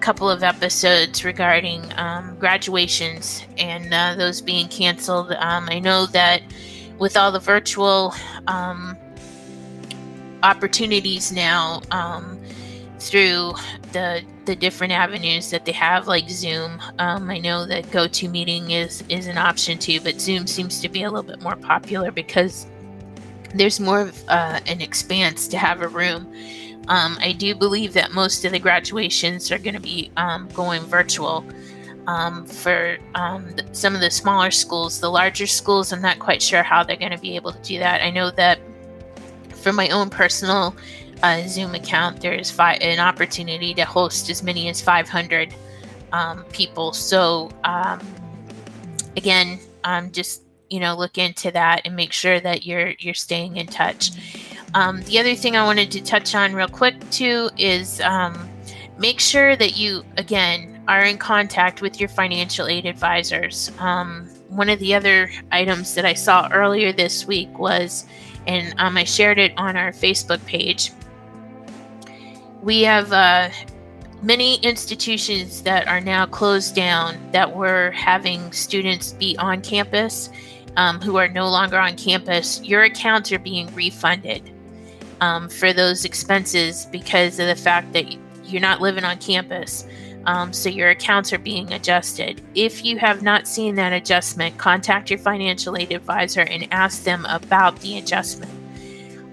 couple 0.00 0.28
of 0.28 0.42
episodes 0.42 1.24
regarding 1.24 1.82
um, 1.96 2.36
graduations 2.38 3.46
and 3.58 3.94
uh, 3.94 4.14
those 4.16 4.40
being 4.40 4.68
canceled. 4.68 5.32
Um, 5.32 5.68
I 5.70 5.78
know 5.78 6.06
that 6.06 6.42
with 6.98 7.16
all 7.16 7.30
the 7.30 7.40
virtual 7.40 8.14
opportunities 10.42 11.32
now 11.32 11.80
through 12.98 13.54
the 13.92 14.22
the 14.44 14.56
different 14.56 14.92
avenues 14.92 15.50
that 15.50 15.64
they 15.64 15.72
have, 15.72 16.06
like 16.06 16.28
Zoom. 16.30 16.80
Um, 16.98 17.28
I 17.30 17.38
know 17.38 17.66
that 17.66 17.84
GoToMeeting 17.86 18.70
is 18.70 19.02
is 19.08 19.26
an 19.26 19.38
option 19.38 19.78
too, 19.78 20.00
but 20.00 20.20
Zoom 20.20 20.46
seems 20.46 20.80
to 20.80 20.88
be 20.88 21.02
a 21.02 21.10
little 21.10 21.28
bit 21.28 21.42
more 21.42 21.56
popular 21.56 22.10
because 22.10 22.66
there's 23.54 23.80
more 23.80 24.00
of 24.02 24.24
uh, 24.28 24.60
an 24.66 24.80
expanse 24.80 25.48
to 25.48 25.58
have 25.58 25.82
a 25.82 25.88
room. 25.88 26.32
Um, 26.88 27.18
I 27.20 27.32
do 27.32 27.54
believe 27.54 27.92
that 27.94 28.12
most 28.12 28.44
of 28.44 28.52
the 28.52 28.58
graduations 28.58 29.50
are 29.50 29.58
going 29.58 29.74
to 29.74 29.80
be 29.80 30.10
um, 30.16 30.48
going 30.54 30.82
virtual. 30.82 31.44
Um, 32.06 32.46
for 32.46 32.98
um, 33.16 33.52
some 33.72 33.96
of 33.96 34.00
the 34.00 34.12
smaller 34.12 34.52
schools, 34.52 35.00
the 35.00 35.10
larger 35.10 35.48
schools, 35.48 35.92
I'm 35.92 36.00
not 36.00 36.20
quite 36.20 36.40
sure 36.40 36.62
how 36.62 36.84
they're 36.84 36.94
going 36.94 37.10
to 37.10 37.18
be 37.18 37.34
able 37.34 37.52
to 37.52 37.60
do 37.62 37.80
that. 37.80 38.00
I 38.00 38.10
know 38.10 38.30
that 38.30 38.60
for 39.50 39.72
my 39.72 39.88
own 39.88 40.08
personal 40.08 40.76
uh, 41.22 41.46
Zoom 41.46 41.74
account, 41.74 42.20
there's 42.20 42.50
fi- 42.50 42.74
an 42.74 42.98
opportunity 42.98 43.74
to 43.74 43.84
host 43.84 44.30
as 44.30 44.42
many 44.42 44.68
as 44.68 44.80
500 44.80 45.54
um, 46.12 46.44
people. 46.44 46.92
So, 46.92 47.50
um, 47.64 48.00
again, 49.16 49.58
um, 49.84 50.10
just 50.12 50.42
you 50.70 50.80
know, 50.80 50.96
look 50.96 51.18
into 51.18 51.50
that 51.52 51.82
and 51.84 51.94
make 51.94 52.12
sure 52.12 52.40
that 52.40 52.66
you're 52.66 52.94
you're 52.98 53.14
staying 53.14 53.56
in 53.56 53.66
touch. 53.66 54.10
Um, 54.74 55.02
the 55.02 55.18
other 55.18 55.34
thing 55.34 55.56
I 55.56 55.64
wanted 55.64 55.90
to 55.92 56.02
touch 56.02 56.34
on 56.34 56.54
real 56.54 56.68
quick 56.68 57.08
too 57.10 57.50
is 57.56 58.00
um, 58.00 58.48
make 58.98 59.20
sure 59.20 59.56
that 59.56 59.76
you 59.76 60.04
again 60.16 60.82
are 60.88 61.04
in 61.04 61.18
contact 61.18 61.82
with 61.82 62.00
your 62.00 62.08
financial 62.08 62.66
aid 62.66 62.86
advisors. 62.86 63.70
Um, 63.78 64.28
one 64.48 64.68
of 64.68 64.78
the 64.78 64.94
other 64.94 65.30
items 65.50 65.94
that 65.94 66.04
I 66.04 66.14
saw 66.14 66.48
earlier 66.52 66.92
this 66.92 67.26
week 67.26 67.58
was, 67.58 68.06
and 68.46 68.74
I 68.78 69.04
shared 69.04 69.38
it 69.38 69.52
on 69.56 69.76
our 69.76 69.90
Facebook 69.90 70.44
page. 70.46 70.92
We 72.66 72.82
have 72.82 73.12
uh, 73.12 73.50
many 74.22 74.56
institutions 74.56 75.62
that 75.62 75.86
are 75.86 76.00
now 76.00 76.26
closed 76.26 76.74
down 76.74 77.16
that 77.30 77.54
were 77.54 77.92
having 77.92 78.50
students 78.50 79.12
be 79.12 79.36
on 79.38 79.62
campus 79.62 80.30
um, 80.76 81.00
who 81.00 81.16
are 81.16 81.28
no 81.28 81.48
longer 81.48 81.78
on 81.78 81.96
campus. 81.96 82.60
Your 82.64 82.82
accounts 82.82 83.30
are 83.30 83.38
being 83.38 83.72
refunded 83.72 84.52
um, 85.20 85.48
for 85.48 85.72
those 85.72 86.04
expenses 86.04 86.86
because 86.86 87.38
of 87.38 87.46
the 87.46 87.54
fact 87.54 87.92
that 87.92 88.16
you're 88.42 88.60
not 88.60 88.80
living 88.80 89.04
on 89.04 89.18
campus. 89.18 89.86
Um, 90.24 90.52
so 90.52 90.68
your 90.68 90.90
accounts 90.90 91.32
are 91.32 91.38
being 91.38 91.72
adjusted. 91.72 92.42
If 92.56 92.84
you 92.84 92.98
have 92.98 93.22
not 93.22 93.46
seen 93.46 93.76
that 93.76 93.92
adjustment, 93.92 94.58
contact 94.58 95.08
your 95.08 95.20
financial 95.20 95.76
aid 95.76 95.92
advisor 95.92 96.40
and 96.40 96.66
ask 96.72 97.04
them 97.04 97.26
about 97.26 97.78
the 97.78 97.96
adjustment. 97.98 98.55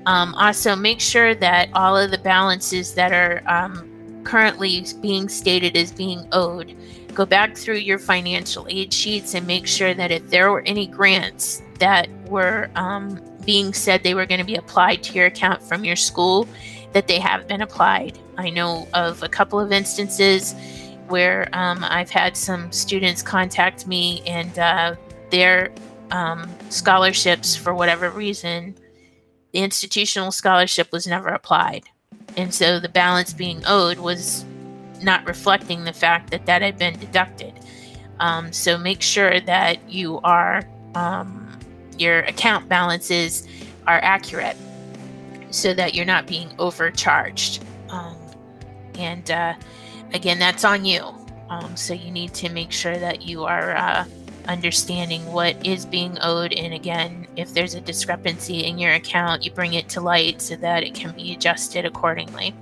Um, 0.05 0.35
also, 0.35 0.75
make 0.75 0.99
sure 0.99 1.33
that 1.35 1.69
all 1.73 1.97
of 1.97 2.11
the 2.11 2.17
balances 2.17 2.93
that 2.95 3.11
are 3.11 3.41
um, 3.47 4.21
currently 4.23 4.85
being 5.01 5.29
stated 5.29 5.77
as 5.77 5.91
being 5.91 6.27
owed, 6.31 6.75
go 7.13 7.25
back 7.25 7.55
through 7.55 7.77
your 7.77 7.99
financial 7.99 8.65
aid 8.69 8.93
sheets 8.93 9.33
and 9.33 9.45
make 9.45 9.67
sure 9.67 9.93
that 9.93 10.11
if 10.11 10.29
there 10.29 10.51
were 10.51 10.63
any 10.65 10.87
grants 10.87 11.61
that 11.79 12.09
were 12.27 12.69
um, 12.75 13.21
being 13.45 13.73
said 13.73 14.03
they 14.03 14.13
were 14.13 14.25
going 14.25 14.39
to 14.39 14.45
be 14.45 14.55
applied 14.55 15.03
to 15.03 15.13
your 15.13 15.27
account 15.27 15.61
from 15.61 15.83
your 15.83 15.95
school, 15.95 16.47
that 16.93 17.07
they 17.07 17.19
have 17.19 17.47
been 17.47 17.61
applied. 17.61 18.17
I 18.37 18.49
know 18.49 18.87
of 18.93 19.21
a 19.23 19.29
couple 19.29 19.59
of 19.59 19.71
instances 19.71 20.55
where 21.07 21.49
um, 21.53 21.83
I've 21.83 22.09
had 22.09 22.37
some 22.37 22.71
students 22.71 23.21
contact 23.21 23.87
me 23.87 24.21
and 24.25 24.57
uh, 24.57 24.95
their 25.29 25.71
um, 26.11 26.49
scholarships, 26.69 27.55
for 27.55 27.73
whatever 27.73 28.09
reason, 28.09 28.75
the 29.53 29.59
institutional 29.59 30.31
scholarship 30.31 30.91
was 30.91 31.07
never 31.07 31.29
applied. 31.29 31.83
And 32.35 32.53
so 32.53 32.79
the 32.79 32.89
balance 32.89 33.33
being 33.33 33.61
owed 33.65 33.99
was 33.99 34.45
not 35.01 35.25
reflecting 35.27 35.83
the 35.83 35.93
fact 35.93 36.31
that 36.31 36.45
that 36.47 36.61
had 36.61 36.77
been 36.77 36.97
deducted. 36.99 37.53
Um, 38.19 38.51
so 38.51 38.77
make 38.77 39.01
sure 39.01 39.39
that 39.41 39.89
you 39.89 40.19
are, 40.23 40.63
um, 40.95 41.59
your 41.97 42.19
account 42.21 42.67
balances 42.67 43.47
are 43.85 43.99
accurate 44.01 44.57
so 45.51 45.73
that 45.73 45.93
you're 45.93 46.05
not 46.05 46.25
being 46.25 46.49
overcharged. 46.57 47.63
Um, 47.89 48.17
and 48.97 49.29
uh, 49.29 49.53
again, 50.13 50.39
that's 50.39 50.65
on 50.65 50.83
you. 50.85 51.03
Um, 51.49 51.75
so 51.75 51.93
you 51.93 52.09
need 52.09 52.33
to 52.35 52.49
make 52.49 52.71
sure 52.71 52.97
that 52.97 53.21
you 53.21 53.43
are 53.43 53.75
uh, 53.75 54.05
understanding 54.47 55.25
what 55.31 55.65
is 55.65 55.85
being 55.85 56.17
owed. 56.21 56.53
And 56.53 56.73
again, 56.73 57.27
if 57.35 57.53
there's 57.53 57.75
a 57.75 57.81
discrepancy 57.81 58.65
in 58.65 58.77
your 58.77 58.93
account, 58.93 59.43
you 59.43 59.51
bring 59.51 59.73
it 59.73 59.89
to 59.89 60.01
light 60.01 60.41
so 60.41 60.55
that 60.57 60.83
it 60.83 60.93
can 60.93 61.11
be 61.15 61.33
adjusted 61.33 61.85
accordingly. 61.85 62.53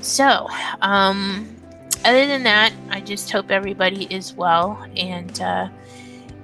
So, 0.00 0.48
um, 0.80 1.54
other 2.04 2.26
than 2.26 2.44
that, 2.44 2.72
I 2.90 3.00
just 3.00 3.30
hope 3.30 3.50
everybody 3.50 4.06
is 4.10 4.34
well 4.34 4.86
and 4.96 5.40
uh, 5.40 5.68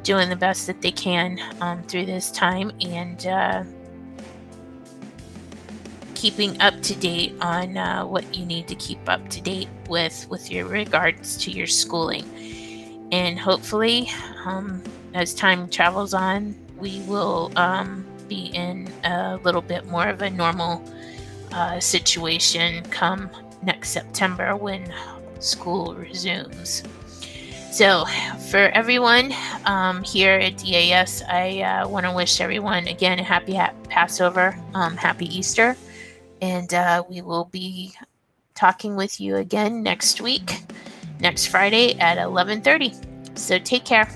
doing 0.02 0.28
the 0.28 0.36
best 0.36 0.66
that 0.66 0.82
they 0.82 0.90
can 0.90 1.38
um, 1.60 1.82
through 1.84 2.06
this 2.06 2.30
time 2.30 2.72
and 2.80 3.26
uh, 3.26 3.64
keeping 6.14 6.60
up 6.60 6.80
to 6.82 6.94
date 6.96 7.34
on 7.40 7.76
uh, 7.76 8.04
what 8.04 8.34
you 8.34 8.44
need 8.46 8.66
to 8.66 8.74
keep 8.76 8.98
up 9.08 9.28
to 9.28 9.40
date 9.40 9.68
with 9.88 10.26
with 10.30 10.50
your 10.50 10.66
regards 10.66 11.36
to 11.36 11.50
your 11.50 11.66
schooling. 11.66 12.24
And 13.14 13.38
hopefully, 13.38 14.11
um, 14.44 14.83
as 15.14 15.35
time 15.35 15.68
travels 15.68 16.14
on, 16.14 16.53
we 16.79 16.98
will 17.03 17.53
um, 17.55 18.05
be 18.29 18.46
in 18.46 18.92
a 19.05 19.37
little 19.44 19.62
bit 19.62 19.87
more 19.87 20.09
of 20.09 20.20
a 20.20 20.31
normal 20.31 20.83
uh, 21.53 21.79
situation 21.79 22.83
come 22.90 23.31
next 23.62 23.90
September 23.90 24.57
when 24.57 24.92
school 25.38 25.94
resumes. 25.94 26.83
So, 27.70 28.05
for 28.50 28.70
everyone 28.70 29.33
um, 29.64 30.03
here 30.03 30.33
at 30.33 30.59
DAS, 30.59 31.22
I 31.29 31.61
uh, 31.61 31.88
want 31.88 32.07
to 32.07 32.12
wish 32.12 32.40
everyone 32.40 32.88
again 32.88 33.20
a 33.20 33.22
happy 33.22 33.55
ha- 33.55 33.74
Passover, 33.88 34.59
um, 34.74 34.96
happy 34.96 35.27
Easter, 35.27 35.77
and 36.42 36.74
uh, 36.74 37.05
we 37.09 37.22
will 37.22 37.44
be 37.44 37.94
talking 38.57 38.96
with 38.96 39.20
you 39.20 39.37
again 39.37 39.85
next 39.85 40.20
week, 40.20 40.62
next 41.24 41.46
Friday 41.46 41.87
at 41.98 42.18
11:30. 42.18 42.92
So 43.37 43.58
take 43.58 43.84
care. 43.84 44.06